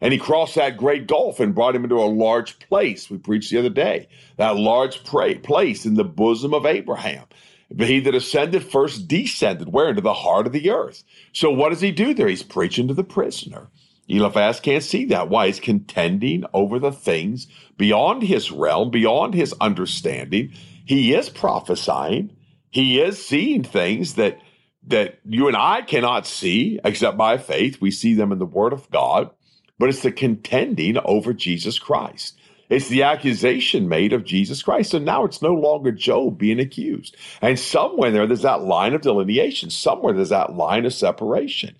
And 0.00 0.12
he 0.12 0.18
crossed 0.18 0.54
that 0.54 0.76
great 0.76 1.06
gulf 1.06 1.40
and 1.40 1.54
brought 1.54 1.74
him 1.74 1.84
into 1.84 1.96
a 1.96 2.04
large 2.04 2.58
place. 2.60 3.10
We 3.10 3.18
preached 3.18 3.50
the 3.50 3.58
other 3.58 3.70
day, 3.70 4.08
that 4.36 4.56
large 4.56 5.02
place 5.02 5.86
in 5.86 5.94
the 5.94 6.04
bosom 6.04 6.54
of 6.54 6.66
Abraham. 6.66 7.24
But 7.70 7.88
he 7.88 8.00
that 8.00 8.14
ascended 8.14 8.62
first 8.64 9.08
descended, 9.08 9.72
where? 9.72 9.88
Into 9.88 10.00
the 10.00 10.14
heart 10.14 10.46
of 10.46 10.52
the 10.52 10.70
earth. 10.70 11.02
So 11.32 11.50
what 11.50 11.70
does 11.70 11.80
he 11.80 11.90
do 11.90 12.14
there? 12.14 12.28
He's 12.28 12.42
preaching 12.42 12.88
to 12.88 12.94
the 12.94 13.04
prisoner. 13.04 13.68
Eliphaz 14.08 14.60
can't 14.60 14.82
see 14.82 15.04
that. 15.06 15.28
Why? 15.28 15.46
He's 15.46 15.60
contending 15.60 16.44
over 16.54 16.78
the 16.78 16.92
things 16.92 17.46
beyond 17.76 18.22
his 18.22 18.50
realm, 18.50 18.90
beyond 18.90 19.34
his 19.34 19.54
understanding. 19.60 20.52
He 20.84 21.12
is 21.12 21.28
prophesying. 21.28 22.30
He 22.70 23.00
is 23.00 23.24
seeing 23.24 23.62
things 23.64 24.14
that 24.14 24.38
that 24.86 25.18
you 25.24 25.48
and 25.48 25.56
I 25.56 25.82
cannot 25.82 26.26
see 26.26 26.80
except 26.84 27.16
by 27.16 27.36
faith. 27.36 27.80
We 27.80 27.90
see 27.90 28.14
them 28.14 28.32
in 28.32 28.38
the 28.38 28.46
Word 28.46 28.72
of 28.72 28.90
God, 28.90 29.30
but 29.78 29.88
it's 29.88 30.02
the 30.02 30.12
contending 30.12 30.96
over 31.04 31.34
Jesus 31.34 31.78
Christ. 31.78 32.38
It's 32.70 32.88
the 32.88 33.02
accusation 33.02 33.88
made 33.88 34.12
of 34.12 34.24
Jesus 34.24 34.62
Christ. 34.62 34.90
So 34.90 34.98
now 34.98 35.24
it's 35.24 35.42
no 35.42 35.54
longer 35.54 35.90
Job 35.90 36.38
being 36.38 36.60
accused. 36.60 37.16
And 37.40 37.58
somewhere 37.58 38.10
there, 38.10 38.26
there's 38.26 38.42
that 38.42 38.62
line 38.62 38.94
of 38.94 39.00
delineation. 39.00 39.70
Somewhere 39.70 40.12
there's 40.12 40.28
that 40.28 40.54
line 40.54 40.84
of 40.84 40.92
separation. 40.92 41.76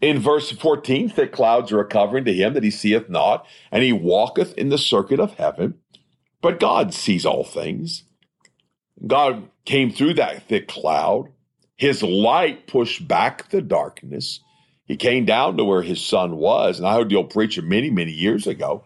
In 0.00 0.18
verse 0.18 0.50
14, 0.50 1.08
thick 1.08 1.32
clouds 1.32 1.72
are 1.72 1.80
a 1.80 1.86
covering 1.86 2.24
to 2.24 2.34
him 2.34 2.54
that 2.54 2.64
he 2.64 2.70
seeth 2.70 3.08
not, 3.08 3.46
and 3.70 3.82
he 3.82 3.92
walketh 3.92 4.52
in 4.54 4.68
the 4.68 4.78
circuit 4.78 5.20
of 5.20 5.34
heaven. 5.34 5.74
But 6.42 6.60
God 6.60 6.92
sees 6.92 7.24
all 7.24 7.44
things. 7.44 8.02
God 9.06 9.48
came 9.64 9.90
through 9.90 10.14
that 10.14 10.48
thick 10.48 10.68
cloud. 10.68 11.32
His 11.76 12.02
light 12.02 12.66
pushed 12.66 13.06
back 13.06 13.50
the 13.50 13.62
darkness. 13.62 14.40
He 14.86 14.96
came 14.96 15.24
down 15.24 15.56
to 15.56 15.64
where 15.64 15.82
his 15.82 16.04
son 16.04 16.36
was, 16.36 16.78
and 16.78 16.86
I 16.86 16.94
heard 16.94 17.08
the 17.08 17.16
old 17.16 17.30
preacher 17.30 17.62
many, 17.62 17.90
many 17.90 18.12
years 18.12 18.46
ago. 18.46 18.84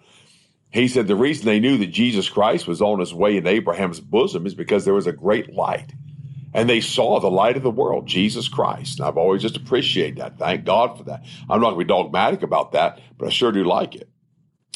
He 0.70 0.86
said 0.86 1.06
the 1.06 1.16
reason 1.16 1.46
they 1.46 1.60
knew 1.60 1.78
that 1.78 1.86
Jesus 1.88 2.28
Christ 2.28 2.66
was 2.66 2.82
on 2.82 3.00
his 3.00 3.14
way 3.14 3.36
in 3.36 3.46
Abraham's 3.46 4.00
bosom 4.00 4.46
is 4.46 4.54
because 4.54 4.84
there 4.84 4.94
was 4.94 5.06
a 5.06 5.12
great 5.12 5.52
light. 5.54 5.92
And 6.54 6.68
they 6.68 6.80
saw 6.80 7.20
the 7.20 7.30
light 7.30 7.56
of 7.56 7.62
the 7.62 7.70
world, 7.70 8.06
Jesus 8.06 8.48
Christ. 8.48 8.98
And 8.98 9.08
I've 9.08 9.18
always 9.18 9.42
just 9.42 9.56
appreciated 9.56 10.16
that. 10.16 10.38
Thank 10.38 10.64
God 10.64 10.96
for 10.96 11.04
that. 11.04 11.24
I'm 11.48 11.60
not 11.60 11.70
going 11.70 11.80
to 11.80 11.84
be 11.84 11.88
dogmatic 11.88 12.42
about 12.42 12.72
that, 12.72 13.00
but 13.18 13.26
I 13.26 13.30
sure 13.30 13.52
do 13.52 13.64
like 13.64 13.94
it. 13.94 14.08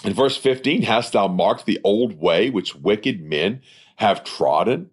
In 0.04 0.12
verse 0.12 0.36
15, 0.36 0.82
hast 0.82 1.12
thou 1.12 1.28
marked 1.28 1.64
the 1.66 1.80
old 1.84 2.20
way 2.20 2.50
which 2.50 2.74
wicked 2.74 3.22
men 3.22 3.62
have 3.96 4.24
trodden? 4.24 4.90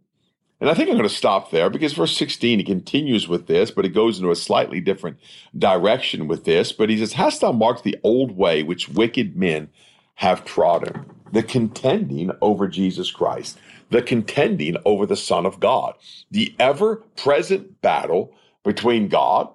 And 0.62 0.70
I 0.70 0.74
think 0.74 0.89
I'm 0.89 0.98
going 0.98 1.08
to 1.08 1.13
stop 1.16 1.51
there 1.51 1.70
because 1.70 1.94
verse 1.94 2.16
16, 2.18 2.60
he 2.60 2.66
continues 2.66 3.28
with 3.28 3.48
this, 3.48 3.72
but 3.72 3.86
it 3.86 3.89
goes 3.89 4.18
into 4.20 4.32
a 4.32 4.36
slightly 4.36 4.82
different 4.82 5.18
direction 5.58 6.28
with 6.28 6.44
this. 6.44 6.74
But 6.74 6.89
he 6.89 6.98
says, 6.98 7.13
Hast 7.13 7.42
thou 7.42 7.54
marked 7.54 7.84
the 7.84 7.98
old 8.04 8.36
way 8.36 8.62
which 8.63 8.89
wicked 8.89 9.38
men 9.38 9.70
have 10.16 10.44
trodden? 10.44 11.06
The 11.32 11.44
contending 11.44 12.32
over 12.42 12.68
Jesus 12.68 13.12
Christ, 13.12 13.58
the 13.89 14.01
contending 14.01 14.75
over 14.84 15.06
the 15.06 15.16
Son 15.16 15.46
of 15.46 15.60
God, 15.60 15.94
the 16.30 16.54
ever 16.60 16.98
present 17.16 17.82
battle 17.82 18.34
between 18.63 19.08
God 19.08 19.48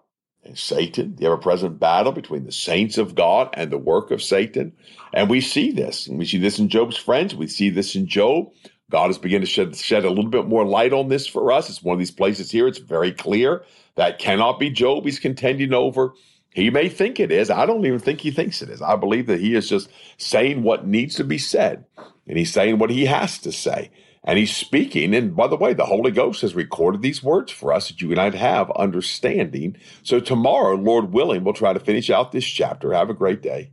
and 0.42 0.56
Satan, 0.58 1.16
the 1.16 1.26
ever 1.26 1.36
present 1.36 1.78
battle 1.78 2.12
between 2.12 2.44
the 2.44 2.52
saints 2.52 2.96
of 2.96 3.14
God 3.14 3.50
and 3.54 3.70
the 3.70 3.78
work 3.78 4.10
of 4.10 4.22
Satan. 4.22 4.72
And 5.12 5.28
we 5.28 5.40
see 5.40 5.70
this. 5.70 6.06
And 6.06 6.18
we 6.18 6.24
see 6.24 6.38
this 6.38 6.58
in 6.58 6.68
Job's 6.68 6.96
friends. 6.96 7.34
We 7.34 7.46
see 7.46 7.70
this 7.70 7.94
in 7.94 8.06
Job. 8.06 8.52
God 8.94 9.10
is 9.10 9.18
beginning 9.18 9.46
to 9.46 9.50
shed, 9.50 9.74
shed 9.74 10.04
a 10.04 10.08
little 10.08 10.30
bit 10.30 10.46
more 10.46 10.64
light 10.64 10.92
on 10.92 11.08
this 11.08 11.26
for 11.26 11.50
us. 11.50 11.68
It's 11.68 11.82
one 11.82 11.94
of 11.94 11.98
these 11.98 12.12
places 12.12 12.52
here. 12.52 12.68
It's 12.68 12.78
very 12.78 13.10
clear 13.10 13.64
that 13.96 14.20
cannot 14.20 14.60
be 14.60 14.70
Job 14.70 15.04
he's 15.04 15.18
contending 15.18 15.74
over. 15.74 16.12
He 16.52 16.70
may 16.70 16.88
think 16.88 17.18
it 17.18 17.32
is. 17.32 17.50
I 17.50 17.66
don't 17.66 17.84
even 17.84 17.98
think 17.98 18.20
he 18.20 18.30
thinks 18.30 18.62
it 18.62 18.70
is. 18.70 18.80
I 18.80 18.94
believe 18.94 19.26
that 19.26 19.40
he 19.40 19.56
is 19.56 19.68
just 19.68 19.90
saying 20.16 20.62
what 20.62 20.86
needs 20.86 21.16
to 21.16 21.24
be 21.24 21.38
said, 21.38 21.86
and 22.28 22.38
he's 22.38 22.52
saying 22.52 22.78
what 22.78 22.90
he 22.90 23.06
has 23.06 23.36
to 23.40 23.50
say. 23.50 23.90
And 24.22 24.38
he's 24.38 24.56
speaking. 24.56 25.12
And 25.12 25.34
by 25.34 25.48
the 25.48 25.56
way, 25.56 25.74
the 25.74 25.86
Holy 25.86 26.12
Ghost 26.12 26.42
has 26.42 26.54
recorded 26.54 27.02
these 27.02 27.20
words 27.20 27.50
for 27.50 27.72
us 27.72 27.88
that 27.88 28.00
you 28.00 28.12
and 28.12 28.20
I 28.20 28.30
have 28.30 28.70
understanding. 28.76 29.76
So 30.04 30.20
tomorrow, 30.20 30.76
Lord 30.76 31.12
willing, 31.12 31.42
we'll 31.42 31.52
try 31.52 31.72
to 31.72 31.80
finish 31.80 32.10
out 32.10 32.30
this 32.30 32.46
chapter. 32.46 32.92
Have 32.92 33.10
a 33.10 33.14
great 33.14 33.42
day. 33.42 33.72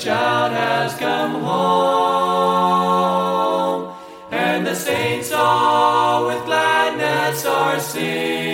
child 0.00 0.52
has 0.52 0.94
come 0.94 1.42
home, 1.42 1.94
and 4.30 4.66
the 4.66 4.74
saints 4.74 5.30
all 5.30 6.26
with 6.26 6.42
gladness 6.46 7.44
are 7.44 7.78
singing. 7.78 8.49